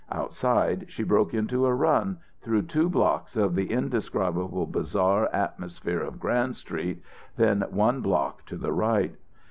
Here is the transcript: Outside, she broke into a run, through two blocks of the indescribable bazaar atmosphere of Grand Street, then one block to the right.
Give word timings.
Outside, 0.11 0.85
she 0.89 1.03
broke 1.03 1.31
into 1.31 1.67
a 1.67 1.75
run, 1.75 2.17
through 2.41 2.63
two 2.63 2.89
blocks 2.89 3.35
of 3.37 3.53
the 3.53 3.69
indescribable 3.69 4.65
bazaar 4.65 5.29
atmosphere 5.31 6.01
of 6.01 6.19
Grand 6.19 6.55
Street, 6.55 7.03
then 7.37 7.61
one 7.69 8.01
block 8.01 8.43
to 8.47 8.57
the 8.57 8.71
right. 8.73 9.13